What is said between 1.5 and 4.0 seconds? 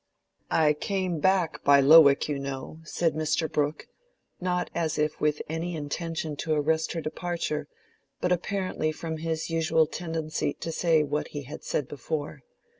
by Lowick, you know," said Mr. Brooke,